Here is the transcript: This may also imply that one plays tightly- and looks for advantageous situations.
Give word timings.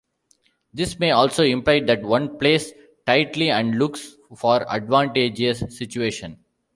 This 0.73 0.97
may 0.97 1.11
also 1.11 1.43
imply 1.43 1.81
that 1.81 2.01
one 2.01 2.39
plays 2.39 2.73
tightly- 3.05 3.51
and 3.51 3.77
looks 3.77 4.17
for 4.35 4.67
advantageous 4.67 5.59
situations. 5.77 6.37